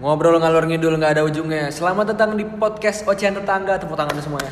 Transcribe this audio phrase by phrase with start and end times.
[0.00, 1.68] Ngobrol ngalor ngidul nggak ada ujungnya.
[1.68, 3.76] Selamat datang di podcast Ocehan Tetangga.
[3.76, 4.48] Tepuk tangan semuanya.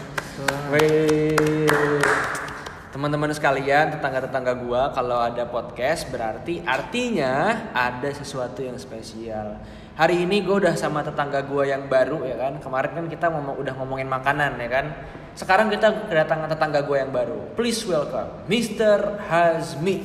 [2.93, 9.57] Teman-teman sekalian, tetangga-tetangga gua, kalau ada podcast berarti artinya ada sesuatu yang spesial.
[9.97, 12.61] Hari ini gue udah sama tetangga gua yang baru ya kan.
[12.61, 14.87] Kemarin kan kita ngomong udah ngomongin makanan ya kan.
[15.33, 17.57] Sekarang kita kedatangan tetangga gua yang baru.
[17.57, 19.17] Please welcome Mr.
[19.33, 19.97] Hazmi.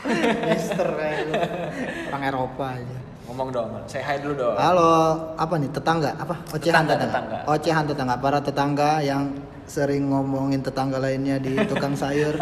[1.28, 1.32] Lu.
[2.08, 2.99] Orang Eropa aja.
[3.40, 4.52] Ngomong dong, saya hi dulu dong.
[4.52, 4.92] Halo,
[5.32, 6.12] apa nih tetangga?
[6.12, 6.44] Apa?
[6.52, 7.38] Ocehan Tetangga, tetangga.
[7.40, 7.52] tetangga.
[7.56, 8.14] Ocehan tetangga.
[8.20, 9.32] Para tetangga yang
[9.64, 12.36] sering ngomongin tetangga lainnya di tukang sayur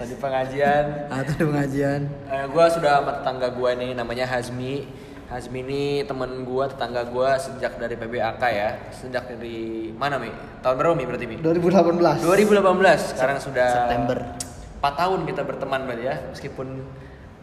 [0.00, 2.00] Tadi pengajian, atau di pengajian.
[2.24, 4.88] Eh, gua sudah sama tetangga gua ini namanya Hazmi.
[5.28, 8.80] Hazmi ini temen gua, tetangga gua sejak dari PBAK ya.
[8.96, 10.32] Sejak dari mana Mi?
[10.64, 11.36] Tahun berapa Mi berarti Mi?
[11.44, 12.24] 2018.
[12.24, 13.12] 2018.
[13.12, 14.24] Sekarang sudah September.
[14.80, 16.16] 4 tahun kita berteman berarti ya.
[16.32, 16.80] Meskipun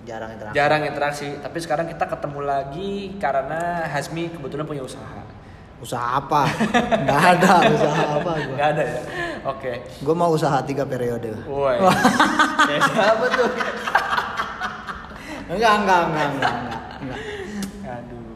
[0.02, 0.58] Jarang interaksi.
[0.58, 5.22] jarang interaksi, tapi sekarang kita ketemu lagi karena Hazmi kebetulan punya usaha.
[5.82, 6.46] Usaha apa?
[7.06, 8.56] Gak ada usaha apa gua.
[8.62, 9.02] Gak ada ya?
[9.50, 9.74] Oke.
[10.02, 11.34] Gue mau usaha tiga periode.
[11.46, 11.78] Woi.
[12.94, 13.50] Siapa tuh?
[15.52, 16.56] Enggak, enggak, enggak, enggak,
[17.02, 17.20] enggak.
[17.86, 18.34] Aduh.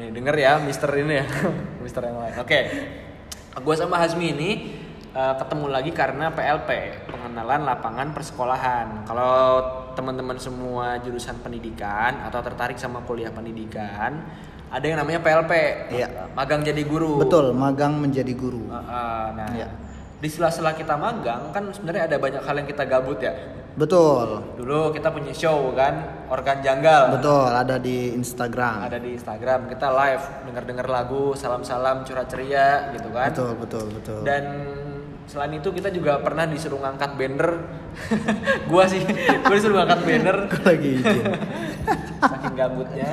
[0.00, 1.26] Nih denger ya Mister ini ya.
[1.84, 2.34] Mister yang lain.
[2.40, 2.58] Oke.
[3.60, 4.50] Gua sama Hazmi ini
[5.12, 6.68] eh, ketemu lagi karena PLP,
[7.08, 9.04] pengenalan lapangan persekolahan.
[9.04, 14.22] Kalau teman-teman semua jurusan pendidikan atau tertarik sama kuliah pendidikan,
[14.70, 15.52] ada yang namanya PLP.
[15.90, 16.30] Iya.
[16.32, 17.18] Magang jadi guru.
[17.18, 18.70] Betul, magang menjadi guru.
[18.70, 19.68] Uh, uh, nah, Iya.
[20.20, 23.32] di sela-sela kita magang kan sebenarnya ada banyak hal yang kita gabut ya.
[23.70, 24.42] Betul.
[24.58, 27.16] Dulu kita punya show kan, organ janggal.
[27.16, 28.82] Betul, ada di Instagram.
[28.82, 34.20] ada di Instagram kita live denger-denger lagu salam-salam curhat ceria gitu kan Betul, betul, betul.
[34.26, 34.42] dan
[35.30, 37.50] selain itu kita juga pernah disuruh ngangkat banner
[38.70, 38.98] gua sih
[39.40, 41.24] gua disuruh ngangkat banner Gua lagi izin.
[42.20, 43.10] saking gabutnya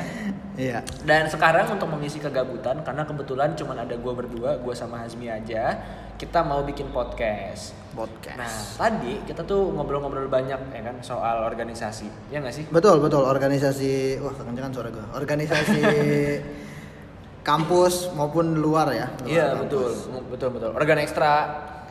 [0.57, 0.81] Iya.
[1.06, 5.77] dan sekarang untuk mengisi kegabutan karena kebetulan cuma ada gua berdua gua sama Hazmi aja
[6.17, 8.38] kita mau bikin podcast Podcast.
[8.38, 13.22] nah tadi kita tuh ngobrol-ngobrol banyak ya kan soal organisasi ya nggak sih Betul, betul.
[13.22, 15.06] Organisasi, wah kekencangan suara gue.
[15.13, 15.81] Organisasi
[17.47, 19.07] kampus maupun luar ya.
[19.23, 19.94] iya betul
[20.27, 21.33] betul betul organ ekstra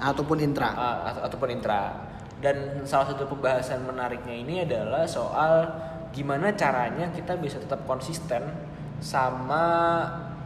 [0.01, 0.73] Ataupun intra.
[0.73, 1.93] Ata- ataupun intra.
[2.37, 5.73] Dan salah satu pembahasan menariknya ini adalah soal
[6.13, 8.45] gimana caranya kita bisa tetap konsisten
[9.01, 9.65] sama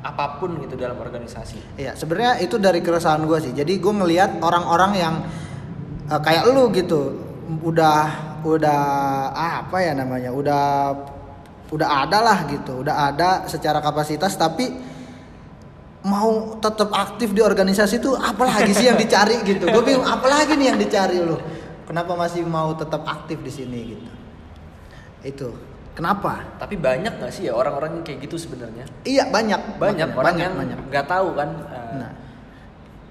[0.00, 1.77] apa pun gitu dalam organisasi.
[1.77, 3.53] Iya, sebenarnya itu dari keresahan gue sih.
[3.53, 5.15] Jadi gue ngelihat orang-orang yang
[6.09, 7.21] eh, kayak lu gitu,
[7.61, 8.81] udah udah
[9.34, 10.65] ah, apa ya namanya, udah
[11.71, 14.89] udah ada lah gitu, udah ada secara kapasitas tapi
[16.00, 19.66] mau tetap aktif di organisasi itu apalagi sih yang dicari gitu.
[19.66, 21.37] Gue bingung apalagi nih yang dicari lu.
[21.84, 24.09] Kenapa masih mau tetap aktif di sini gitu?
[25.21, 25.49] Itu.
[25.91, 26.56] Kenapa?
[26.56, 28.87] Tapi banyak nggak sih ya orang-orang yang kayak gitu sebenarnya?
[29.03, 30.78] Iya banyak, Banyak orang yang banyak.
[30.88, 31.50] nggak tahu kan.
[31.66, 32.12] eh, Nah.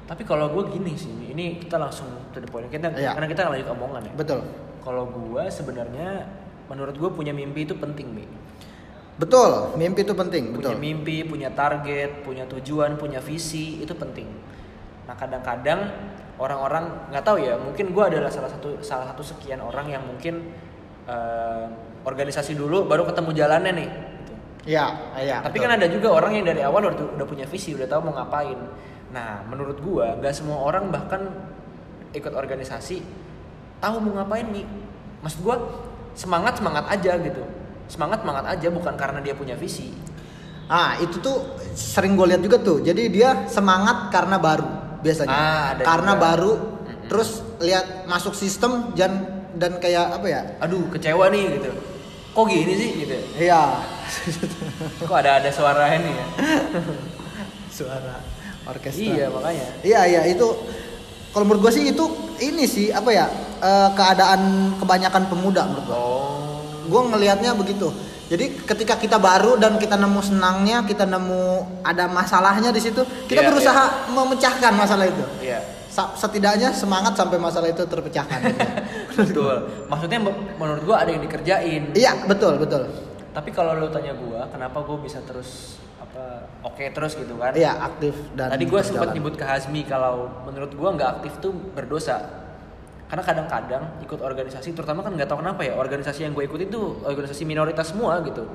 [0.08, 2.66] Tapi kalau gue gini sih, ini kita langsung to the point.
[2.66, 3.14] Kita Iya.
[3.14, 4.14] karena kita lanjut omongan ya.
[4.18, 4.42] Betul.
[4.82, 6.26] Kalau gue sebenarnya
[6.66, 8.28] menurut gue punya mimpi itu penting nih.
[9.20, 10.80] Betul, mimpi itu penting, punya betul.
[10.80, 14.32] mimpi, punya target, punya tujuan, punya visi itu penting.
[15.04, 15.92] Nah kadang-kadang
[16.40, 20.56] orang-orang nggak tahu ya, mungkin gue adalah salah satu salah satu sekian orang yang mungkin
[21.04, 21.66] eh,
[22.08, 23.90] organisasi dulu baru ketemu jalannya nih.
[24.24, 24.34] gitu.
[24.72, 24.86] Iya,
[25.20, 25.38] iya.
[25.44, 25.64] Tapi betul.
[25.68, 28.56] kan ada juga orang yang dari awal udah, udah punya visi, udah tahu mau ngapain.
[29.12, 31.28] Nah menurut gue nggak semua orang bahkan
[32.16, 33.04] ikut organisasi
[33.84, 34.64] tahu mau ngapain nih.
[35.28, 35.56] Maksud gue
[36.16, 37.59] semangat semangat aja gitu.
[37.90, 39.90] Semangat semangat aja bukan karena dia punya visi.
[40.66, 41.42] Ah, itu tuh
[41.74, 42.78] sering gue lihat juga tuh.
[42.80, 44.70] Jadi dia semangat karena baru
[45.02, 45.34] biasanya.
[45.34, 46.24] Ah, ada karena juga.
[46.24, 46.52] baru
[47.10, 49.26] terus lihat masuk sistem dan
[49.58, 50.42] dan kayak apa ya?
[50.62, 51.74] aduh kecewa nih gitu
[52.30, 53.82] kok gini sih gitu Iya.
[55.02, 56.26] kok ada ada suara ini ya
[57.82, 58.22] Suara
[58.64, 59.02] orkestra.
[59.02, 60.46] iya makanya Iya, iya itu
[61.30, 62.06] kalau menurut gue sih itu
[62.40, 63.26] ini sih apa ya?
[63.58, 64.42] eh, keadaan
[64.78, 65.98] kebanyakan pemuda menurut gue.
[65.98, 66.49] oh
[66.90, 67.94] Gue ngelihatnya begitu.
[68.26, 71.42] Jadi ketika kita baru dan kita nemu senangnya, kita nemu
[71.82, 75.24] ada masalahnya di situ, kita Iya, berusaha memecahkan masalah itu.
[75.90, 78.40] Sa- setidaknya semangat sampai masalah itu terpecahkan.
[79.20, 79.56] betul
[79.86, 82.88] maksudnya me- menurut gua ada yang dikerjain iya, betul, betul.
[83.30, 87.76] tapi kalau lo tanya gua kenapa gua bisa terus apa oke terus gitu kan Iya,
[87.84, 92.39] aktif dan tadi gua sempat nyebut ke Hazmi kalau menurut gua nggak aktif tuh berdosa
[93.10, 97.02] karena kadang-kadang ikut organisasi terutama kan nggak tahu kenapa ya organisasi yang gue ikutin tuh
[97.04, 98.46] organisasi minoritas semua gitu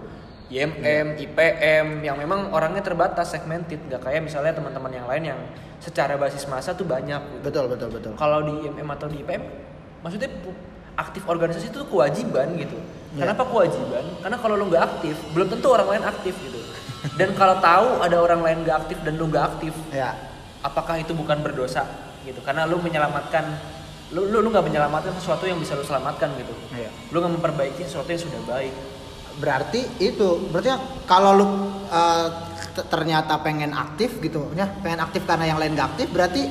[0.52, 5.40] IMM, IPM yang memang orangnya terbatas segmented nggak kayak misalnya teman-teman yang lain yang
[5.82, 7.42] secara basis masa tuh banyak gitu.
[7.50, 8.12] Betul, betul, betul.
[8.14, 9.42] kalau di IMM atau di IPM
[10.04, 10.30] maksudnya
[10.94, 12.78] aktif organisasi itu kewajiban gitu
[13.14, 13.30] Iya.
[13.30, 14.04] Kenapa kewajiban?
[14.26, 16.58] Karena kalau lu nggak aktif, belum tentu orang lain aktif gitu.
[17.14, 20.18] Dan kalau tahu ada orang lain nggak aktif dan lu nggak aktif, Ya.
[20.66, 21.86] apakah itu bukan berdosa
[22.26, 22.42] gitu?
[22.42, 23.54] Karena lu menyelamatkan,
[24.14, 26.54] lu lu lu nggak menyelamatkan sesuatu yang bisa lu selamatkan gitu.
[26.70, 26.90] Iya.
[27.10, 28.74] Lu nggak memperbaiki sesuatu yang sudah baik.
[29.34, 30.70] Berarti itu, berarti
[31.10, 31.46] kalau lu
[31.90, 32.28] uh,
[32.70, 36.46] t- ternyata pengen aktif gitu, ya pengen aktif karena yang lain nggak aktif, berarti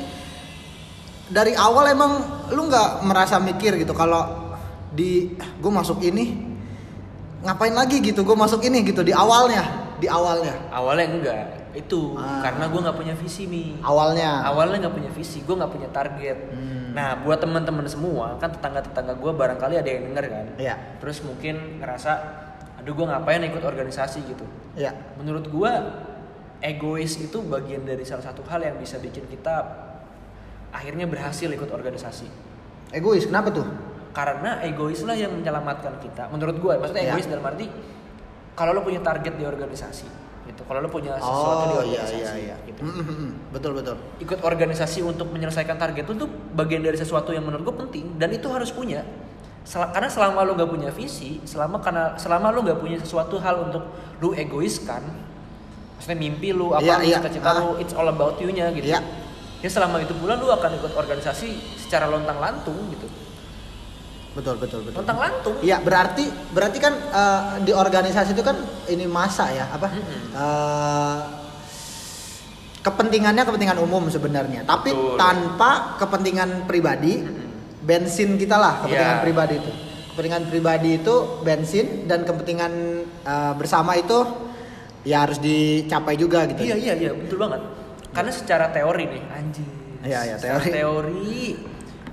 [1.32, 2.12] dari awal emang
[2.52, 4.52] lu nggak merasa mikir gitu kalau
[4.92, 6.36] di gue masuk ini
[7.48, 12.40] ngapain lagi gitu, gue masuk ini gitu di awalnya, di awalnya, Awalnya enggak, itu Ah.
[12.40, 13.78] karena gue nggak punya visi mi.
[13.82, 14.46] awalnya.
[14.46, 16.94] awalnya nggak punya visi gue nggak punya target Hmm.
[16.94, 21.82] nah buat teman-teman semua kan tetangga-tetangga gue barangkali ada yang denger kan Iya, terus mungkin
[21.82, 22.12] ngerasa
[22.78, 25.72] aduh gue ngapain ikut organisasi gitu iya, menurut gue
[26.60, 29.66] egois itu bagian dari salah satu hal yang bisa bikin kita
[30.70, 32.28] akhirnya berhasil ikut organisasi
[32.92, 33.26] egois.
[33.26, 33.66] Kenapa tuh?
[34.14, 37.12] karena egois lah yang menyelamatkan kita menurut gue maksudnya Iya.
[37.12, 37.66] egois dalam arti
[38.54, 40.06] kalau lo punya target di organisasi
[40.44, 42.56] gitu kalau lo punya sesuatu di Oh iya organisasi iya iya.
[42.66, 43.32] gitu mm, mm.
[43.50, 43.96] Betul betul.
[44.20, 48.30] ikut organisasi untuk menyelesaikan target itu tuh bagian dari sesuatu yang menurut gue penting dan
[48.30, 49.08] itu harus punya
[49.64, 53.64] Sel- karena selama lu nggak punya visi selama karena selama lu nggak punya sesuatu hal
[53.64, 53.84] untuk
[54.20, 55.00] lu egoiskan
[55.96, 57.18] maksudnya mimpi lu apa Iya, iya.
[57.18, 57.56] cita-cita Ah.
[57.58, 59.00] lu it's all about you nya gitu Iya.
[59.60, 63.08] ya selama itu pula lu akan ikut organisasi secara lontang lantung gitu
[64.34, 64.98] Betul betul betul.
[64.98, 68.58] lontang lantung Iya berarti berarti kan eh, di organisasi itu kan
[68.88, 70.22] ini masa ya apa Mm-mm.
[70.34, 71.18] Eh,
[72.82, 75.16] kepentingannya kepentingan umum sebenarnya tapi Betul.
[75.16, 77.24] tanpa kepentingan pribadi
[77.80, 79.24] bensin kita lah kepentingan Iya.
[79.24, 79.72] pribadi itu
[80.12, 82.74] kepentingan pribadi itu bensin dan kepentingan
[83.24, 84.20] eh, bersama itu
[85.04, 87.62] ya harus dicapai juga gitu iya iya iya betul banget
[88.12, 89.68] karena secara teori nih anjir
[90.04, 91.56] Iya, iya, Secara teori.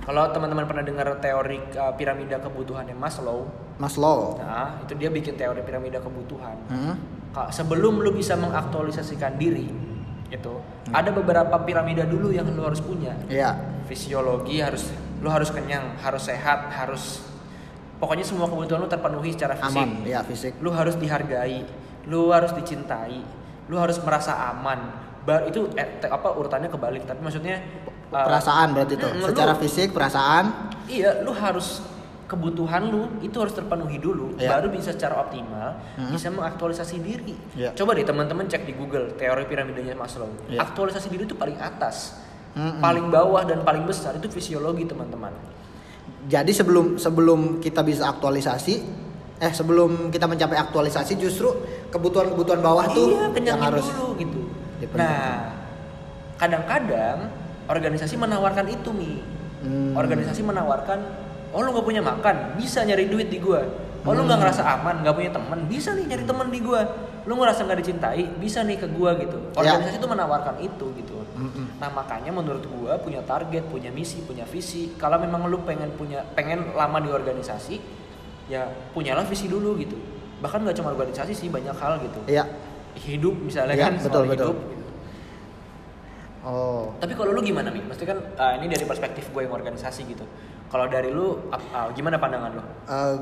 [0.01, 3.45] Kalau teman-teman pernah dengar teori uh, piramida kebutuhannya Maslow
[3.81, 6.57] Maslow Nah, itu dia bikin teori piramida kebutuhan.
[6.69, 6.95] Hmm.
[7.31, 9.71] Sebelum lu bisa mengaktualisasikan diri,
[10.27, 10.53] itu
[10.91, 13.15] ada beberapa piramida dulu yang lu harus punya.
[13.31, 13.55] Iya
[13.87, 14.91] Fisiologi harus
[15.23, 17.23] lu harus kenyang, harus sehat, harus
[17.97, 19.77] pokoknya semua kebutuhan lu terpenuhi secara fisik.
[19.79, 21.63] aman ya fisik Lu harus dihargai,
[22.07, 23.23] lu harus dicintai,
[23.71, 24.91] lu harus merasa aman.
[25.21, 27.61] Bar itu eh, apa urutannya kebalik, tapi maksudnya
[28.11, 30.45] uh, perasaan berarti itu mm, lu- secara fisik perasaan
[30.85, 31.79] Iya, lu harus
[32.27, 34.55] kebutuhan lu itu harus terpenuhi dulu, Iya.
[34.55, 36.11] baru bisa secara optimal Hmm.
[36.11, 37.35] bisa mengaktualisasi diri.
[37.51, 37.71] Iya.
[37.71, 40.31] Coba deh teman-teman cek di Google teori piramidanya Maslow.
[40.47, 40.59] Iya.
[40.61, 42.19] Aktualisasi diri itu paling atas,
[42.51, 42.79] Mm-mm.
[42.79, 45.31] paling bawah dan paling besar itu fisiologi teman-teman.
[46.23, 48.75] Jadi sebelum sebelum kita bisa aktualisasi,
[49.37, 51.51] eh sebelum kita mencapai aktualisasi justru
[51.87, 54.39] kebutuhan-kebutuhan bawah tuh iya, yang harus dulu gitu.
[54.93, 55.51] Nah,
[56.37, 57.27] kadang-kadang
[57.71, 59.23] organisasi menawarkan itu mi.
[59.61, 59.93] Hmm.
[59.95, 60.99] Organisasi menawarkan,
[61.53, 63.63] oh lu nggak punya makan, bisa nyari duit di gua.
[64.01, 64.43] Oh lu nggak Hmm.
[64.43, 66.81] ngerasa aman, nggak punya teman, bisa nih nyari teman di gua.
[67.23, 69.37] Lu ngerasa nggak dicintai, bisa nih ke gua gitu.
[69.53, 69.77] Ya.
[69.77, 71.15] Organisasi itu menawarkan itu gitu.
[71.37, 71.77] Mm-mm.
[71.77, 74.97] Nah makanya menurut gua punya target, punya misi, punya visi.
[74.97, 77.77] Kalau memang lu pengen punya, pengen lama di organisasi,
[78.49, 79.93] ya punyalah visi dulu gitu.
[80.41, 82.49] Bahkan nggak cuma organisasi sih, banyak hal gitu Iya.
[82.97, 84.33] hidup misalnya Iya, kan betul, soal betul.
[84.33, 84.80] hidup gitu.
[86.41, 86.89] Oh.
[86.97, 87.85] Tapi kalau lu gimana nih?
[87.85, 90.25] Pasti kan ah, ini dari perspektif gue yang organisasi gitu.
[90.67, 92.63] Kalau dari lu ap- ah, gimana pandangan lu?
[92.87, 93.15] Eh,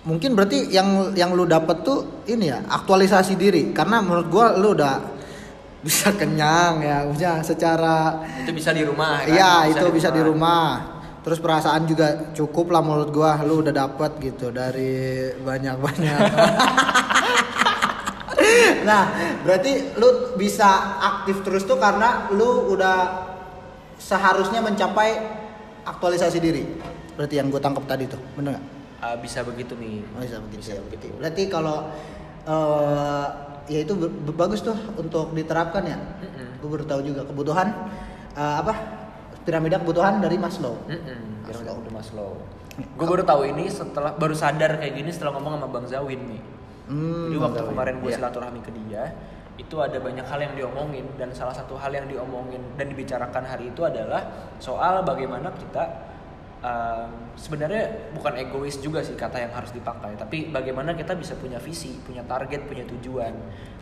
[0.00, 4.72] mungkin berarti yang yang lu dapet tuh ini ya aktualisasi diri karena menurut gua lu
[4.72, 4.96] udah
[5.84, 9.28] bisa kenyang ya maksudnya secara Itu bisa di rumah kan?
[9.28, 14.16] iya itu bisa di rumah terus perasaan juga cukup lah menurut gua lu udah dapet
[14.24, 14.96] gitu dari
[15.36, 16.16] banyak banyak
[18.88, 19.02] nah
[19.42, 22.98] berarti lu bisa aktif terus tuh karena lu udah
[24.00, 25.20] seharusnya mencapai
[25.84, 26.64] aktualisasi diri
[27.14, 30.04] berarti yang gue tangkap tadi tuh bener nggak Ah, bisa begitu nih.
[30.12, 31.08] Oh bisa begitu Bisa ya begitu.
[31.16, 31.88] Berarti kalau
[32.44, 33.26] eh
[33.72, 33.96] ya itu
[34.36, 35.96] bagus tuh untuk diterapkan ya.
[35.96, 36.60] Mm-mm.
[36.60, 37.68] Gue baru tahu juga kebutuhan
[38.36, 38.74] eh, apa
[39.48, 40.76] piramida kebutuhan dari Maslow.
[40.84, 41.96] Mm-mm, piramida Maslow.
[41.96, 42.30] Maslow.
[42.76, 46.40] Gue baru tahu ini setelah baru sadar kayak gini setelah ngomong sama Bang Zawin nih.
[46.90, 48.18] Hmm, Jadi waktu kemarin gue Iya.
[48.18, 49.14] silaturahmi ke dia,
[49.54, 53.70] itu ada banyak hal yang diomongin dan salah satu hal yang diomongin dan dibicarakan hari
[53.70, 55.84] itu adalah soal bagaimana kita
[56.64, 61.60] um, sebenarnya bukan egois juga sih kata yang harus dipakai, tapi bagaimana kita bisa punya
[61.60, 63.32] visi, punya target, punya tujuan.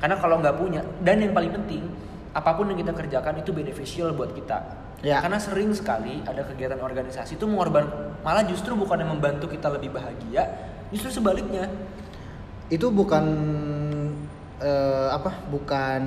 [0.02, 1.86] Karena kalau nggak punya dan yang paling penting
[2.34, 4.58] apa pun yang kita kerjakan itu beneficial buat kita.
[5.00, 5.22] Ya.
[5.22, 7.86] Karena sering sekali ada kegiatan organisasi itu mengorban
[8.26, 10.42] malah justru bukan yang membantu kita lebih bahagia,
[10.90, 11.70] justru sebaliknya.
[12.68, 13.24] Itu bukan
[14.60, 15.32] eh, apa?
[15.48, 16.02] Bukan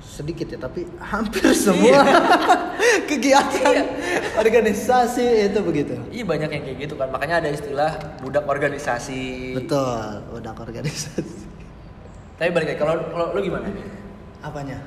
[0.00, 2.02] sedikit ya tapi hampir semua
[3.10, 3.84] kegiatan
[4.34, 7.12] organisasi itu begitu Iya banyak yang kayak gitu kan.
[7.12, 9.54] Makanya ada istilah budak organisasi.
[9.60, 11.20] betul udah organisasi
[12.40, 13.86] Tapi balik lagi kalau kalau lu gimana nih?
[14.40, 14.80] apanya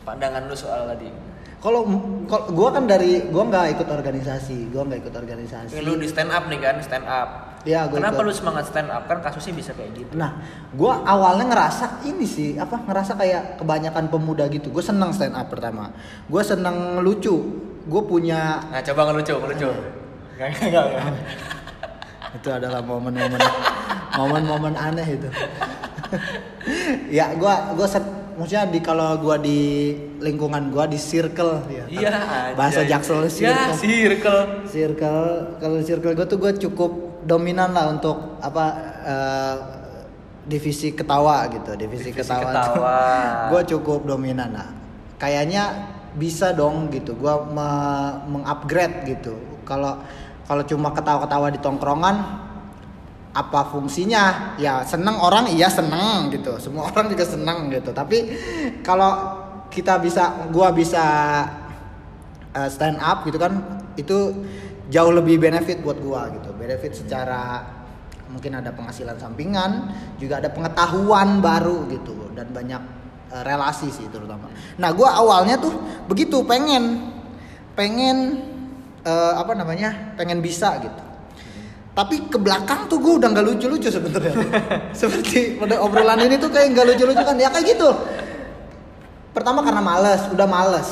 [0.00, 1.12] Pandangan lu soal tadi.
[1.60, 1.84] Kalau
[2.24, 6.32] kalau gue kan dari gue nggak ikut organisasi gue nggak ikut organisasi lu di stand
[6.32, 7.28] up nih kan, stand up.
[7.60, 8.28] Iya, gua Kenapa ikut.
[8.28, 9.04] lu semangat stand up?
[9.04, 10.16] Kan kasusnya bisa kayak gitu.
[10.16, 10.40] Nah,
[10.72, 14.72] gue awalnya ngerasa ini sih apa ngerasa kayak kebanyakan pemuda gitu.
[14.72, 15.92] Gue seneng stand up pertama.
[16.24, 17.36] Gue seneng lucu.
[17.84, 19.68] Gue punya Nah, coba ngelucu, ngelucu.
[20.40, 20.84] Enggak.
[22.30, 23.40] itu adalah momen-momen
[24.16, 25.28] momen-momen aneh itu.
[27.20, 28.04] ya, gue gue set
[28.40, 29.60] maksudnya di kalau gue di
[30.18, 31.84] lingkungan gue di circle ya.
[31.86, 32.10] Iya,
[32.56, 33.76] Bahasa jaksel Ya, circle.
[33.76, 34.42] circle.
[34.64, 35.22] circle
[35.58, 36.90] kalau circle gue tuh gue cukup
[37.22, 38.64] dominan lah untuk apa
[39.04, 39.56] eh,
[40.42, 42.98] divisi ketawa gitu divisi, Divisi ketawa, ketawa.
[43.52, 44.68] gue cukup dominan lah
[45.14, 50.00] kayaknya bisa dong gitu gue me- mengupgrade gitu kalau
[50.42, 52.16] kalau cuma ketawa-ketawa di tongkrongan
[53.30, 54.56] apa fungsinya?
[54.58, 56.58] Ya seneng orang iya seneng gitu.
[56.58, 57.90] Semua orang juga seneng gitu.
[57.94, 58.18] Tapi
[58.82, 59.38] kalau
[59.70, 61.04] kita bisa gua bisa
[62.54, 64.34] uh, stand up gitu kan itu
[64.90, 66.50] jauh lebih benefit buat gua gitu.
[66.58, 67.62] Benefit secara
[68.30, 69.90] mungkin ada penghasilan sampingan
[70.22, 72.82] juga ada pengetahuan baru gitu dan banyak
[73.30, 74.50] uh, relasi sih terutama.
[74.78, 75.74] Nah gua awalnya tuh
[76.10, 77.14] begitu pengen
[77.78, 78.42] pengen
[79.06, 81.09] uh, apa namanya pengen bisa gitu
[82.00, 84.32] tapi ke belakang tuh gue udah nggak lucu-lucu sebenarnya.
[85.04, 87.36] Seperti pada obrolan ini tuh kayak nggak lucu-lucu kan.
[87.36, 87.92] Ya kayak gitu.
[89.36, 90.88] Pertama karena males udah males.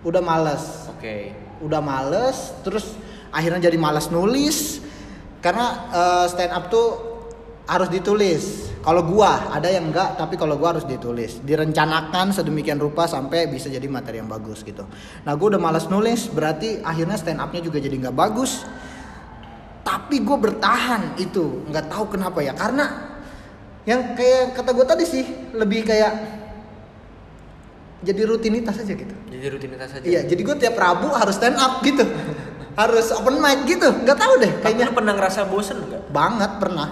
[0.00, 0.64] Udah males.
[0.96, 1.32] Oke.
[1.60, 2.96] udah males terus
[3.28, 4.80] akhirnya jadi males nulis.
[5.44, 6.88] Karena eh, stand up tuh
[7.68, 8.72] harus ditulis.
[8.80, 11.44] Kalau gua ada yang enggak tapi kalau gua harus ditulis.
[11.44, 14.88] Direncanakan sedemikian rupa sampai bisa jadi materi yang bagus gitu.
[15.28, 18.64] Nah gua udah males nulis berarti akhirnya stand upnya juga jadi nggak bagus
[20.10, 23.14] tapi gue bertahan itu nggak tahu kenapa ya karena
[23.86, 25.22] yang kayak kata gue tadi sih
[25.54, 26.18] lebih kayak
[28.02, 30.02] jadi rutinitas aja gitu Jadi rutinitas aja.
[30.02, 32.02] Iya, jadi gue tiap Rabu harus stand up gitu.
[32.80, 33.86] harus open mic gitu.
[33.86, 36.02] Nggak tahu deh, Tapi kayaknya lu pernah ngerasa bosen nggak?
[36.10, 36.88] banget pernah.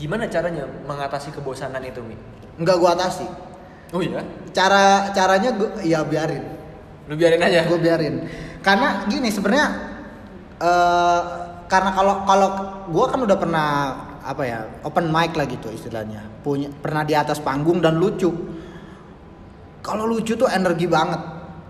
[0.00, 2.16] Gimana caranya mengatasi kebosanan itu, Mi?
[2.56, 3.26] Nggak gue atasi.
[3.92, 4.24] Oh iya?
[4.56, 6.40] Cara caranya gue ya biarin.
[7.04, 7.68] Lu biarin aja.
[7.68, 8.24] Gue biarin.
[8.64, 9.68] Karena gini sebenarnya
[10.56, 12.48] eh karena kalau kalau
[12.86, 13.68] gue kan udah pernah
[14.22, 18.30] apa ya open mic lah gitu istilahnya punya pernah di atas panggung dan lucu
[19.82, 21.18] kalau lucu tuh energi banget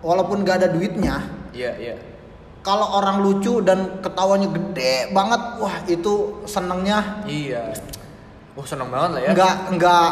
[0.01, 1.21] walaupun gak ada duitnya
[1.57, 1.97] Iya, iya.
[2.61, 7.73] kalau orang lucu dan ketawanya gede banget wah itu senengnya Iya.
[8.53, 9.31] Wah, seneng banget lah ya.
[9.37, 10.09] nggak nggak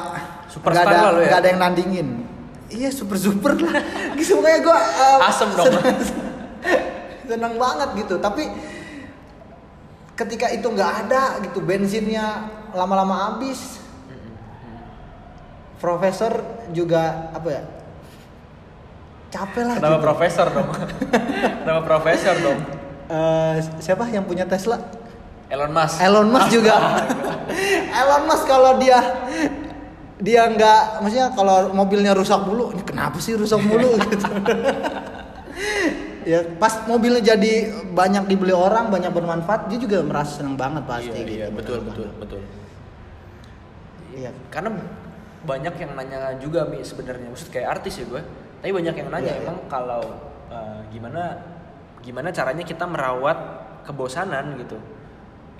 [0.49, 1.29] Superstar nggak ada lah ya?
[1.29, 2.09] nggak ada yang nandingin
[2.69, 3.81] iya super super lah
[4.21, 4.79] gitu pokoknya gue
[5.21, 5.65] Asem dong.
[5.69, 5.85] seneng,
[7.29, 8.49] seneng banget gitu tapi
[10.15, 13.83] ketika itu nggak ada gitu bensinnya lama-lama habis
[15.83, 17.63] profesor juga apa ya
[19.35, 20.07] capek lah Kenapa gitu.
[20.07, 20.69] profesor dong?
[21.67, 22.59] Kenapa profesor dong?
[23.11, 24.79] Eh, siapa yang punya Tesla
[25.51, 25.99] Elon Musk.
[26.01, 26.75] Elon Musk juga.
[28.01, 28.99] Elon Musk kalau dia
[30.23, 34.25] dia nggak, maksudnya kalau mobilnya rusak mulu, ini kenapa sih rusak mulu gitu.
[36.25, 41.13] Ya pas mobilnya jadi banyak dibeli orang, banyak bermanfaat, dia juga merasa senang banget pasti
[41.13, 41.33] iya, gitu.
[41.37, 42.21] iya, betul, betul, banget.
[42.21, 42.41] betul.
[44.15, 44.31] Iya.
[44.49, 44.71] Karena
[45.45, 48.23] banyak yang nanya juga Mi sebenarnya, maksud kayak artis ya gue.
[48.65, 49.45] Tapi banyak yang nanya Iya, iya.
[49.45, 50.03] emang kalau
[50.49, 51.23] eh, gimana
[52.01, 53.39] gimana caranya kita merawat
[53.85, 54.81] kebosanan gitu.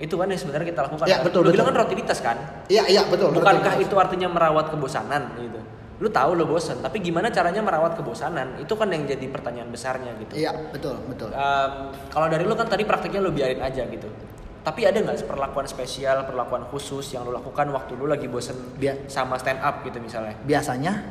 [0.01, 1.05] Itu kan yang sebenarnya kita lakukan.
[1.05, 1.25] Iya, kan?
[1.29, 1.77] betul, Lu bilang betul.
[1.77, 2.37] kan rutinitas kan?
[2.67, 3.29] Iya, iya betul.
[3.31, 3.85] Bukankah betul.
[3.85, 5.61] itu artinya merawat kebosanan gitu?
[5.95, 8.59] Lu tahu lo bosan, tapi gimana caranya merawat kebosanan?
[8.59, 10.35] Itu kan yang jadi pertanyaan besarnya gitu.
[10.35, 11.31] Iya, betul, betul.
[11.31, 11.71] Em,
[12.11, 14.11] kalau dari lu kan tadi praktiknya lu biarin aja gitu.
[14.59, 19.07] Tapi ada nggak perlakuan spesial, perlakuan khusus yang lu lakukan waktu lu lagi bosen Bia-
[19.07, 20.35] sama stand up gitu misalnya?
[20.43, 21.05] biasanya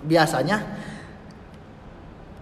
[0.00, 0.56] biasanya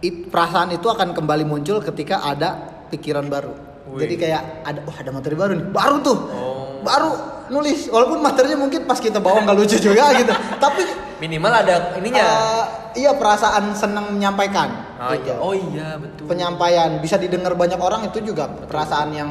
[0.05, 2.59] it- perasaan itu akan kembali muncul ketika ada
[2.91, 3.55] pikiran baru.
[3.89, 4.05] Wih.
[4.05, 6.19] Jadi kayak ada wah ada materi baru nih, baru tuh.
[6.29, 6.85] Oh.
[6.85, 7.11] Baru
[7.49, 10.35] nulis walaupun materinya mungkin pas kita bawa nggak lucu juga gitu.
[10.65, 10.83] Tapi
[11.19, 12.23] Minimal ada ininya.
[12.23, 12.65] eh,
[13.03, 14.99] iya perasaan senang menyampaikan.
[14.99, 15.31] oh, gitu.
[15.31, 15.37] iya.
[15.39, 16.25] oh iya betul.
[16.31, 19.31] Penyampaian bisa didengar banyak orang itu juga perasaan yang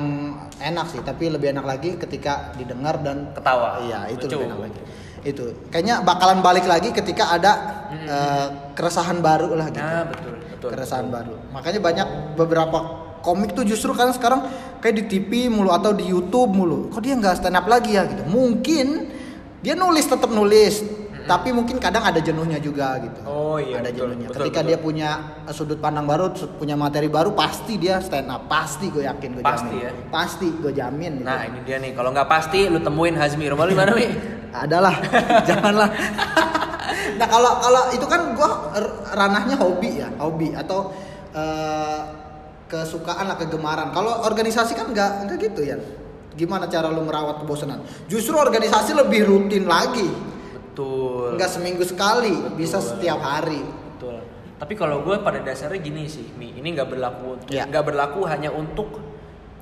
[0.60, 3.84] enak sih, tapi lebih enak lagi ketika didengar dan Ketawa.
[3.84, 4.36] Iya, itu Lucu.
[4.36, 4.80] lebih enak lagi.
[5.28, 7.52] Itu kayaknya bakalan balik lagi ketika ada
[7.92, 9.84] eh, keresahan baru lah gitu.
[9.84, 10.70] Nah betul betul.
[10.74, 11.16] keresahan betul.
[11.16, 11.36] baru.
[11.54, 12.78] Makanya banyak beberapa
[13.22, 14.46] komik tuh justru kan sekarang
[14.82, 16.90] kayak di TV mulu atau di YouTube mulu.
[16.90, 18.26] Kok dia nggak stand up lagi ya gitu?
[18.26, 18.88] Mungkin
[19.62, 20.86] dia nulis tetap nulis,
[21.28, 23.20] tapi mungkin kadang ada jenuhnya juga gitu.
[23.28, 24.28] Oh iya, ada betul, jenuhnya.
[24.32, 24.70] betul, ketika betul.
[24.72, 25.10] dia punya
[25.44, 28.48] uh, sudut pandang baru punya materi baru pasti dia stand up.
[28.48, 29.86] Pasti gue yakin gue Pasti jamin.
[29.86, 29.92] ya?
[30.08, 31.28] pasti gue jamin gitu.
[31.28, 34.08] Nah ini dia nih, kalau nggak pasti lu temuin Hazmi rumah lu mana Mi?
[34.66, 34.96] adalah.
[35.44, 35.90] Janganlah.
[37.18, 40.92] Nah kalau kalau itu kan gua r- ranahnya hobi ya hobi atau
[41.34, 42.00] eh,
[42.68, 43.90] kesukaan lah kegemaran.
[43.90, 45.78] Kalau organisasi kan nggak nggak gitu ya
[46.38, 47.82] gimana cara lu merawat kebosanan?
[48.06, 50.06] Justru organisasi lebih rutin lagi
[50.78, 51.34] Betul.
[51.34, 53.66] nggak seminggu sekali bisa setiap hari
[53.98, 54.22] Betul.
[54.58, 57.66] Tapi kalau gue pada dasarnya gini sih, Mi, ini nggak berlaku Iya.
[57.66, 59.02] nggak berlaku hanya untuk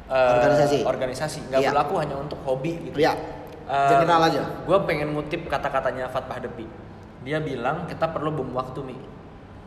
[0.05, 0.77] eh, Organisasi.
[0.83, 1.69] organisasi, nggak Iya.
[1.71, 2.95] berlaku hanya untuk hobi gitu.
[2.95, 3.15] ya
[3.65, 6.67] general aja Gue pengen ngutip kata-katanya Fatpah Depi.
[7.23, 8.93] Dia bilang kita perlu bom waktu, Mi.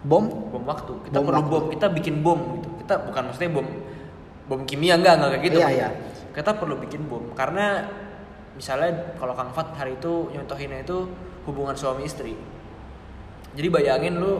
[0.00, 0.94] bom Bom waktu.
[1.02, 1.50] Kita Bom perlu waktu.
[1.50, 1.64] bom.
[1.72, 2.68] Kita bikin bom gitu.
[2.78, 3.66] Kita bukan maksudnya bom
[4.46, 5.58] bom kimia enggak enggak kayak gitu.
[5.58, 5.88] Iya, iya.
[6.30, 7.88] Kita perlu bikin bom karena
[8.52, 11.04] misalnya kalau Kang Fat hari itu nyontohinnya itu
[11.48, 12.36] hubungan suami istri.
[13.56, 14.38] Jadi bayangin lu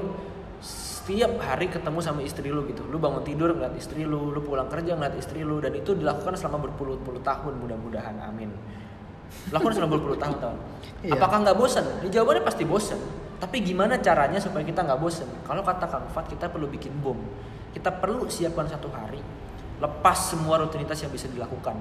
[0.61, 2.85] setiap hari ketemu sama istri lu gitu.
[2.85, 6.37] Lu bangun tidur ngeliat istri lu, lu pulang kerja ngeliat istri lu dan itu dilakukan
[6.37, 8.53] selama berpuluh-puluh tahun mudah-mudahan amin.
[9.49, 10.59] Lakukan selama berpuluh tahun tahun.
[11.09, 11.17] Iya.
[11.17, 11.85] Apakah nggak bosan?
[12.05, 13.01] Ya, jawabannya pasti bosan.
[13.41, 15.29] Tapi gimana caranya supaya kita nggak bosan?
[15.49, 17.17] Kalau kata Kang Fat kita perlu bikin bom.
[17.73, 19.21] Kita perlu siapkan satu hari
[19.79, 21.79] lepas semua rutinitas yang bisa dilakukan.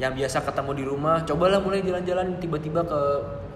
[0.00, 3.00] Yang biasa ketemu di rumah, cobalah mulai jalan-jalan tiba-tiba ke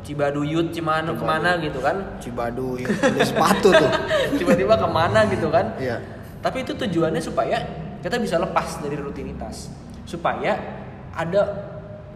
[0.05, 2.21] Cibaduyut, Cimano, ke mana gitu kan?
[2.21, 3.89] Cibadu ya beli sepatu tuh
[4.39, 5.97] tiba-tiba ke mana gitu kan Iya.
[6.45, 7.57] tapi itu tujuannya supaya
[8.05, 9.73] kita bisa lepas dari rutinitas
[10.05, 10.61] supaya
[11.17, 11.41] ada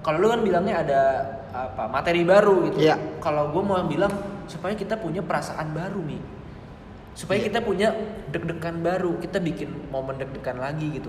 [0.04, 1.00] kalau lu kan bilangnya ada
[1.48, 3.00] apa materi baru gitu Iya.
[3.24, 4.12] kalau gue mau bilang
[4.44, 6.20] supaya kita punya perasaan baru nih
[7.16, 7.46] supaya Iya.
[7.48, 7.88] kita punya
[8.28, 11.08] deg-degan baru kita bikin momen deg-degan lagi gitu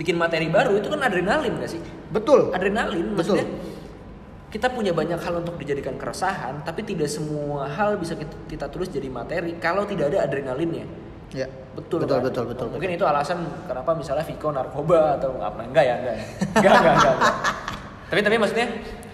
[0.00, 1.82] bikin materi baru itu kan adrenalin gak sih?
[2.08, 2.50] Betul.
[2.56, 3.16] Adrenalin Betul.
[3.16, 3.46] maksudnya
[4.50, 8.90] kita punya banyak hal untuk dijadikan keresahan tapi tidak semua hal bisa kita, kita tulis
[8.90, 10.86] jadi materi kalau tidak ada adrenalinnya.
[11.30, 11.46] Ya.
[11.78, 12.26] Betul betul kan?
[12.26, 16.24] betul betul, mungkin itu alasan kenapa misalnya Viko narkoba atau apa enggak ya enggak ya?
[16.58, 17.34] Enggak enggak enggak, enggak.
[18.10, 18.66] tapi tapi maksudnya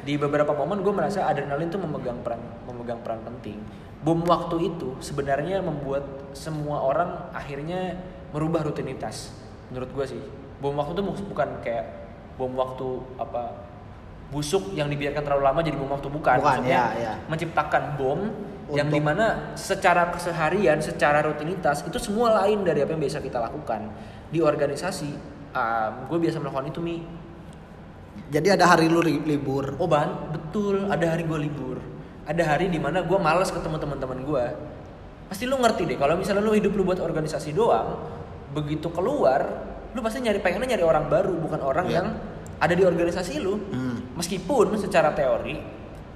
[0.08, 3.60] di beberapa momen gue merasa adrenalin tuh memegang peran memegang peran penting.
[4.00, 8.00] Bom waktu itu sebenarnya membuat semua orang akhirnya
[8.32, 9.36] merubah rutinitas
[9.68, 10.22] menurut gue sih
[10.58, 11.84] bom waktu tuh bukan kayak
[12.36, 13.52] bom waktu apa
[14.26, 17.12] busuk yang dibiarkan terlalu lama jadi bom waktu bukan, Bukan, Maksudnya ya, ya.
[17.30, 18.20] menciptakan bom
[18.74, 23.22] yang Untuk- di mana secara keseharian, secara rutinitas itu semua lain dari apa yang biasa
[23.22, 23.86] kita lakukan
[24.28, 25.38] di organisasi.
[26.10, 27.00] gue biasa melakukan itu mi.
[28.28, 30.84] jadi ada hari lu libur Oh ban, betul.
[30.90, 31.80] Ada hari gue libur.
[32.28, 34.44] Ada hari di mana gue malas ketemu teman-teman gue.
[35.32, 35.96] Pasti lu ngerti deh.
[35.96, 38.02] Kalau misalnya lu hidup lu buat organisasi doang,
[38.52, 39.46] begitu keluar,
[39.96, 41.94] lu pasti nyari pengennya nyari orang baru, bukan orang Iya.
[41.96, 42.06] yang
[42.60, 43.56] ada di organisasi lu.
[43.72, 44.12] Hmm.
[44.14, 45.56] Meskipun secara teori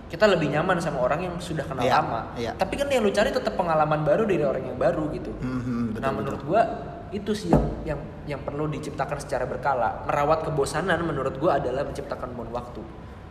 [0.06, 2.20] kita lebih nyaman sama orang yang sudah kenal Iya, lama.
[2.36, 2.50] iya.
[2.52, 5.30] Tapi kan yang lu cari tetap pengalaman baru dari orang yang baru gitu.
[5.32, 6.62] Mhm, betul, nah menurut gua
[7.10, 10.02] itu sih yang yang yang perlu diciptakan secara berkala.
[10.04, 12.82] Merawat kebosanan menurut gua adalah menciptakan bom waktu.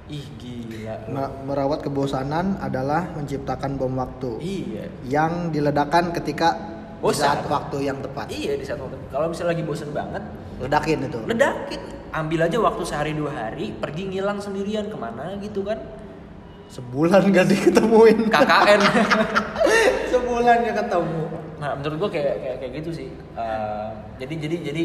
[0.10, 0.96] Ih gila.
[1.06, 4.84] Me- merawat kebosanan adalah menciptakan bom waktu Iya.
[5.06, 7.24] yang diledakan ketika di Bosan.
[7.32, 8.28] saat waktu yang tepat.
[8.28, 9.00] Iya di saat waktu.
[9.08, 10.24] Kalau misalnya lagi bosan banget,
[10.60, 11.20] Ledakin itu.
[11.24, 11.82] ledakin.
[12.12, 15.80] Ambil aja waktu sehari dua hari, pergi ngilang sendirian ke mana gitu kan?
[16.68, 18.28] Sebulan gak diketemuin.
[18.30, 18.80] KKN.
[20.12, 21.24] Sebulan gak ketemu.
[21.60, 23.10] Nah, menurut gua kayak kayak, kayak gitu sih.
[23.36, 24.84] Eh, jadi jadi jadi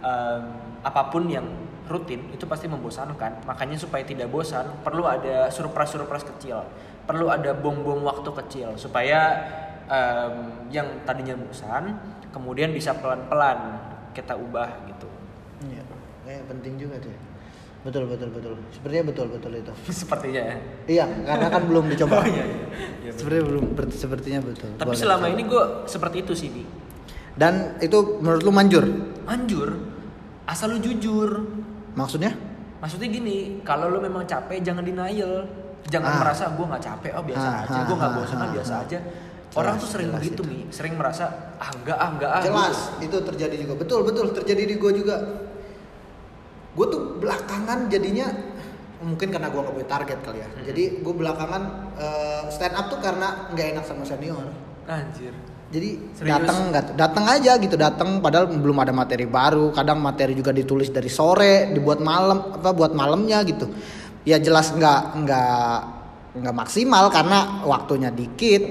[0.00, 0.42] em,
[0.80, 1.44] apa pun yang
[1.84, 3.44] rutin itu pasti membosankan.
[3.44, 6.64] Makanya supaya tidak bosan, perlu ada surprise-surprise kecil.
[7.04, 9.44] Perlu ada bom-bom waktu kecil supaya
[9.86, 10.34] em,
[10.68, 11.94] yang tadinya bosan
[12.28, 13.78] kemudian bisa pelan-pelan
[14.10, 15.08] kita ubah gitu.
[15.64, 15.82] Iya.
[16.22, 17.12] Kayak penting juga tuh.
[17.84, 18.54] Betul betul betul.
[18.70, 19.72] Sepertinya betul betul itu.
[19.94, 20.56] Sepertinya ya.
[20.86, 22.16] Iya, karena kan belum dicoba.
[22.20, 22.58] Oh, iya, iya.
[23.04, 24.70] Iya, Sepertinya belum ber- sepertinya betul.
[24.74, 25.34] Tapi Boleh selama dicoba.
[25.34, 26.64] ini gue seperti itu sih, Bi.
[27.34, 28.84] dan itu menurut lu manjur?
[29.26, 29.68] Anjur,
[30.44, 31.44] asal lu jujur.
[31.92, 32.32] Maksudnya?
[32.78, 35.44] Maksudnya gini, kalau lu memang capek jangan denial.
[35.84, 36.18] Jangan Ah.
[36.18, 38.50] merasa gue nggak capek, oh biasa Ah, aja, ah, gue nggak ah, bosan, ah, ah,
[38.50, 38.82] biasa ah.
[38.82, 38.98] aja.
[39.54, 40.42] Orang tuh sering begitu itu.
[40.42, 42.42] mi, sering merasa ah enggak ah enggak ah.
[42.42, 43.22] Jelas, gitu.
[43.22, 43.74] itu terjadi juga.
[43.78, 45.16] Betul betul terjadi di gue juga.
[46.74, 48.34] Gue tuh belakangan jadinya
[48.98, 50.48] mungkin karena gue nggak punya target kali ya.
[50.50, 50.64] Hmm.
[50.66, 51.62] Jadi gue belakangan
[51.94, 54.50] eh, stand up tuh karena nggak enak sama senior.
[54.90, 55.34] Anjir.
[55.74, 55.90] Jadi
[56.22, 59.74] datang nggak datang aja gitu datang padahal belum ada materi baru.
[59.74, 63.70] Kadang materi juga ditulis dari sore, dibuat malam apa buat malamnya gitu.
[64.22, 65.76] Ya jelas nggak nggak
[66.42, 68.62] nggak maksimal karena waktunya dikit.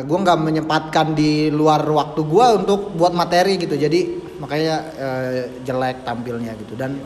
[0.00, 3.74] Gue nggak menyempatkan di luar waktu gue untuk buat materi gitu.
[3.74, 4.00] Jadi
[4.38, 6.96] makanya eh, jelek tampilnya gitu dan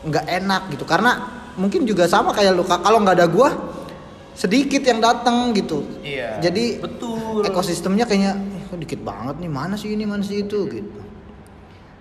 [0.00, 1.12] nggak enak gitu karena
[1.54, 3.48] mungkin juga sama kayak lu kalau nggak ada gue
[4.32, 6.40] sedikit yang datang gitu Iya.
[6.40, 7.44] jadi betul.
[7.44, 8.32] ekosistemnya kayaknya
[8.66, 11.00] "Eh, dikit banget nih mana sih ini mana sih itu gitu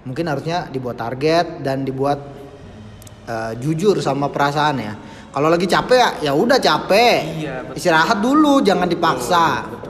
[0.01, 2.23] mungkin harusnya dibuat target dan dibuat
[3.27, 4.93] eh, jujur sama perasaan ya
[5.29, 7.75] kalau lagi capek ya udah capek Iya, betul.
[7.75, 9.88] istirahat dulu jangan dipaksa Betul.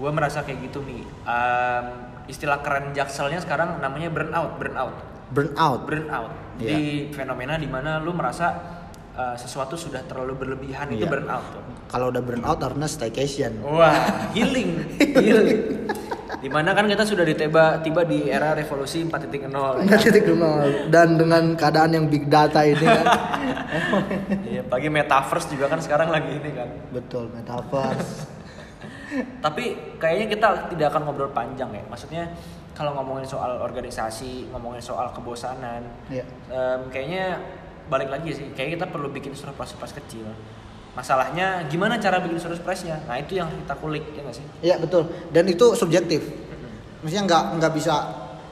[0.00, 1.04] Gue merasa kayak gitu nih.
[1.22, 1.84] Em,
[2.26, 4.94] istilah keren jakselnya sekarang namanya burnout, burnout,
[5.28, 6.32] burn out burnout.
[6.56, 6.68] Iya.
[6.70, 8.54] Di fenomena di mana lu merasa
[9.10, 11.10] eh, sesuatu sudah terlalu berlebihan itu Iya.
[11.10, 11.46] burnout.
[11.50, 11.62] tuh.
[11.90, 13.90] kalau udah burn out harusnya staycation Wah,
[14.30, 15.90] healing, healing.
[16.38, 19.82] Di mana kan kita sudah tiba tiba di era revolusi 4.0 ya.
[19.82, 20.86] Nggak titik nol.
[20.86, 23.04] dan dengan keadaan yang big data ini kan
[24.46, 26.68] Iya, pagi metaverse juga kan sekarang lagi ini kan.
[26.90, 28.38] betul metaverse
[29.40, 29.64] Tapi
[29.96, 31.82] kayaknya kita tidak akan ngobrol panjang ya.
[31.84, 32.30] Maksudnya
[32.72, 36.24] kalau ngomongin soal organisasi, ngomongin soal kebosanan, Iya.
[36.48, 37.42] em, kayaknya
[37.86, 38.46] balik lagi sih.
[38.52, 40.30] Kayak kita perlu bikin surprise-surprise kecil.
[40.90, 42.98] Masalahnya gimana cara bikin surprise-nya?
[43.04, 44.46] Nah itu yang kita kulik ya nggak sih?
[44.60, 46.22] Iya betul dan itu subjektif
[47.00, 47.94] maksudnya nggak nggak bisa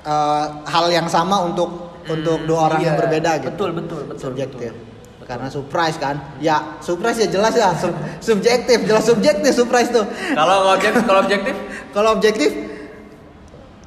[0.01, 1.69] eh, hal yang sama untuk
[2.07, 4.23] untuk dua orang yang Iya, berbeda gitu Betul betul betul.
[4.23, 4.88] subjektif betul.
[5.29, 6.17] Karena surprise kan?
[6.41, 10.09] Ya surprise ya jelas ya Sub- subjektif jelas subjektif surprise tuh.
[10.33, 11.55] Kalau objektif, kalau objektif,
[11.95, 12.51] kalau objektif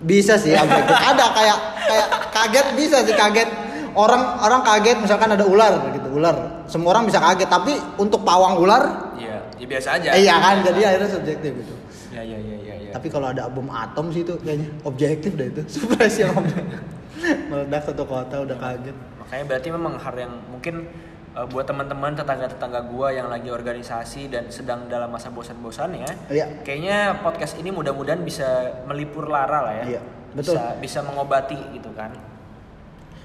[0.01, 0.93] bisa sih objektif.
[0.93, 1.57] Ada kayak
[1.89, 3.49] kayak kaget bisa sih kaget.
[3.91, 6.63] Orang orang kaget misalkan ada ular gitu ular.
[6.69, 9.11] Semua orang bisa kaget tapi untuk pawang ular?
[9.19, 10.07] Iya, ya biasa aja.
[10.15, 11.73] eh, iya kan jadi akhirnya subjektif gitu.
[12.13, 12.73] Iya iya iya iya.
[12.87, 12.91] Ya.
[12.95, 15.61] tapi kalau ada bom atom sih itu kayaknya objektif deh itu.
[15.75, 16.79] Surprise yang objektif
[17.21, 18.95] meledak satu kota udah kaget.
[19.21, 20.87] Makanya berarti memang hal yang mungkin
[21.33, 26.61] uh, buat teman-teman tetangga-tetangga gua yang lagi organisasi dan sedang dalam masa bosan-bosannya, Iya.
[26.61, 28.45] kayaknya podcast ini mudah-mudahan bisa
[28.83, 29.83] melipur lara lah ya.
[29.87, 29.99] Iya,
[30.33, 30.53] betul.
[30.55, 32.09] Bisa bisa mengobati gitu kan.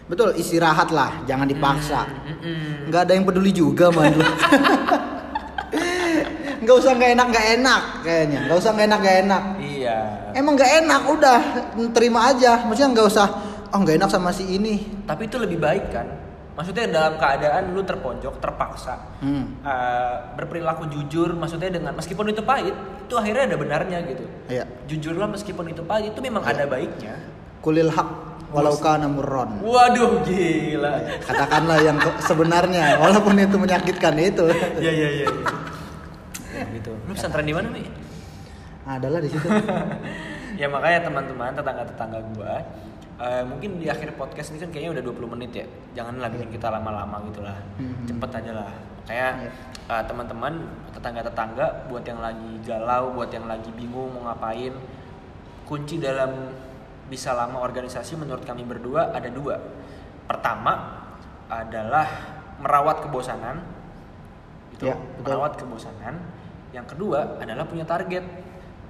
[0.07, 2.87] betul istirahat lah jangan dipaksa Mm-mm.
[2.87, 4.15] nggak ada yang peduli juga man
[6.63, 9.97] nggak usah nggak enak nggak enak kayaknya nggak usah nggak enak nggak enak Iya.
[10.33, 11.39] emang nggak enak udah
[11.91, 13.27] terima aja maksudnya nggak usah
[13.67, 16.07] oh nggak enak sama si ini Tapi itu lebih baik kan.
[16.57, 19.61] Maksudnya dalam keadaan lu terpojok, terpaksa, hmm.
[19.61, 22.73] uh, berperilaku jujur, maksudnya dengan meskipun itu pahit,
[23.05, 24.25] itu akhirnya ada benarnya gitu.
[24.49, 26.53] iya Jujurlah meskipun itu pahit, itu memang Iya.
[26.57, 27.15] ada baiknya.
[27.61, 28.09] kulil hak
[28.55, 31.03] walau kana murron Waduh, gila.
[31.21, 34.47] katakanlah yang sebenarnya walaupun itu menyakitkan itu
[34.79, 35.29] Iya iya iya.
[36.73, 36.95] gitu.
[37.05, 37.85] Lu pesantren di mana nih?
[38.87, 39.43] adalah di situ
[40.63, 42.63] ya makanya teman-teman tetangga-tetangga gua
[43.17, 45.67] eh, mungkin di akhir podcast ini kan kayaknya udah 20 menit ya.
[45.95, 47.57] Janganlah bikin kita lama-lama gitu lah.
[47.81, 48.05] Mhm.
[48.07, 48.71] Cepet aja lah.
[49.07, 49.51] Kayak Iya.
[49.87, 50.53] eh, teman-teman
[50.93, 54.75] tetangga-tetangga buat yang lagi galau, buat yang lagi bingung mau ngapain,
[55.65, 56.53] kunci dalam
[57.07, 59.57] bisa lama organisasi menurut kami berdua ada dua.
[60.27, 60.99] Pertama
[61.47, 62.07] adalah
[62.59, 63.63] merawat kebosanan.
[64.75, 65.23] Itu Ya, betul.
[65.23, 66.15] merawat kebosanan.
[66.75, 68.27] Yang kedua adalah punya target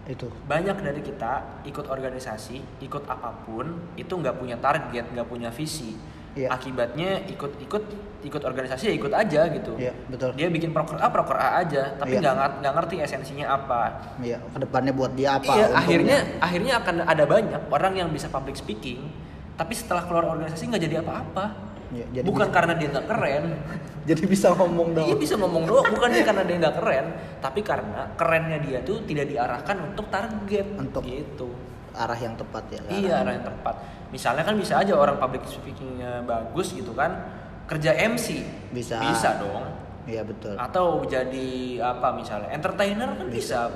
[0.07, 5.51] itu banyak dari kita ikut organisasi, ikut apa pun itu nggak punya target, nggak punya
[5.51, 5.99] visi.
[6.37, 6.53] Iya.
[6.53, 7.83] Akibatnya ikut-ikut
[8.23, 9.73] ikut organisasi ya ikut aja gitu.
[9.81, 10.37] Iya, betul.
[10.37, 12.21] Dia bikin proker A proker A aja, tapi Iya.
[12.23, 13.81] nggak ngat- nggak ngerti esensinya apa.
[14.21, 15.49] Iya, ke depannya buat dia apa?
[15.49, 15.73] untungnya.
[15.75, 19.09] akhirnya akhirnya akan ada banyak orang yang bisa public speaking,
[19.57, 21.66] tapi setelah keluar organisasi nggak jadi apa-apa.
[21.87, 23.45] Iya, jadi Bukan bisa- karena dia nggak keren,
[24.11, 25.07] jadi bisa ngomong dong.
[25.07, 27.07] Iya bisa ngomong doang, bukan dia karena dia nggak keren,
[27.39, 31.49] tapi karena kerennya dia tuh tidak diarahkan untuk target, Untuk- gitu.
[31.97, 32.81] Arah yang tepat ya.
[32.91, 33.75] Iya arah yang tepat.
[34.13, 37.25] Misalnya kan bisa aja orang public speakingnya bagus gitu kan,
[37.65, 39.01] kerja MC Bisa.
[39.01, 39.65] bisa dong.
[40.05, 40.55] Iya betul.
[40.55, 41.49] Atau jadi
[41.81, 43.73] apa misalnya entertainer kan bisa,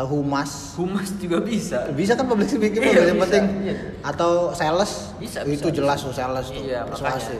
[0.00, 0.80] Atau humas.
[0.80, 1.84] humas juga bisa.
[1.92, 3.44] Bisa kan public speaking Iya, yang penting.
[3.60, 3.74] iya.
[4.00, 5.12] Atau sales.
[5.20, 6.56] Bisa, Itu bisa, jelas tuh sales tuh.
[6.56, 7.36] Iya, Persuasif.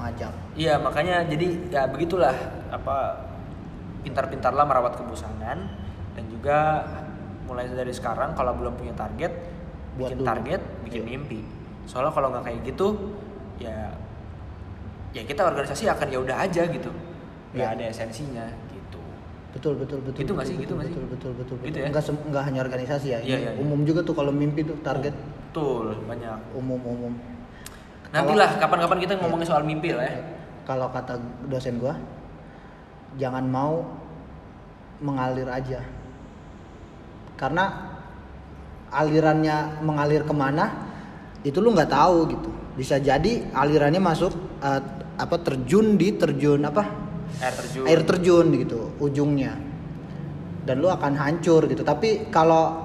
[0.00, 0.32] Ngajak.
[0.56, 2.32] Iya makanya jadi ya begitulah
[2.72, 3.20] apa
[4.00, 5.68] pintar-pintarlah merawat kebosanan
[6.16, 6.88] dan juga
[7.44, 9.28] mulai dari sekarang kalau belum punya target
[9.92, 10.26] Buat bikin dulu.
[10.26, 11.08] target bikin Iya.
[11.12, 11.40] mimpi
[11.84, 12.86] soalnya kalau nggak kayak gitu
[13.58, 13.92] ya
[15.10, 16.88] ya kita organisasi akan ya udah aja gitu
[17.52, 17.76] nggak Iya.
[17.76, 18.46] ada esensinya
[19.50, 20.20] Betul betul betul.
[20.22, 20.56] Gitu nggak sih?
[20.58, 20.94] Gitu nggak sih?
[20.94, 21.66] betul, betul betul betul.
[21.66, 21.86] Gitu ya?
[22.30, 23.18] Enggak hanya organisasi ya.
[23.18, 23.60] Iya, Ini iya, iya.
[23.62, 25.14] Umum juga tuh kalau mimpi tuh target
[25.50, 27.14] betul banyak umum umum.
[28.10, 30.18] nantilah kapan-kapan kita ngomongin soal mimpi lah ya
[30.66, 31.14] Kalau kata
[31.46, 31.94] dosen gua
[33.18, 33.82] jangan mau
[35.02, 35.82] mengalir aja.
[37.34, 37.66] Karena
[38.94, 40.70] alirannya mengalir ke mana
[41.42, 42.50] itu lu nggak tahu gitu.
[42.78, 44.30] Bisa jadi alirannya masuk
[44.62, 44.82] eh,
[45.18, 49.54] apa terjun di terjun apa air terjun air terjun gitu ujungnya
[50.66, 52.76] dan lu akan hancur gitu tapi kalau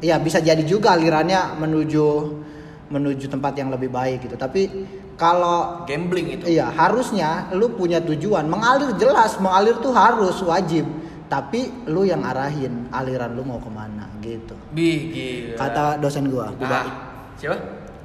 [0.00, 2.06] ya bisa jadi juga alirannya menuju
[2.86, 4.68] menuju tempat yang lebih baik gitu tapi
[5.16, 6.44] kalau Gambling itu.
[6.46, 10.84] iya harusnya lu punya tujuan mengalir jelas mengalir tuh harus wajib
[11.26, 15.58] tapi lu yang arahin aliran lu mau ke mana gitu gila.
[15.58, 16.94] kata dosen gua Bu Nah, Baik
[17.36, 17.56] siapa?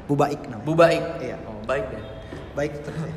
[0.09, 1.03] Bu Baik namanya Bu Baik.
[1.21, 1.37] Iya.
[1.45, 2.03] Oh, baik deh.
[2.51, 3.15] baik terus ya.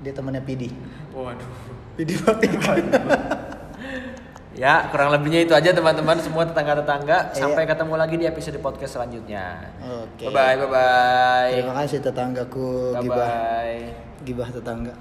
[0.00, 0.70] dia temannya Pidi
[1.10, 1.50] Waduh.
[1.98, 2.54] Pidi Baik
[4.60, 7.32] Ya, kurang lebihnya itu aja teman-teman semua tetangga-tetangga.
[7.32, 7.38] Iya.
[7.38, 9.72] Sampai ketemu lagi di episode podcast selanjutnya.
[9.80, 10.28] Oke.
[10.28, 11.48] Bye bye, bye bye.
[11.54, 13.80] terima kasih tetanggaku Bye gibah bye.
[14.20, 14.92] gibah tetangga